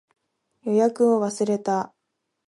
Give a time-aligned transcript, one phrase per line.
[0.63, 1.93] 予約を忘れた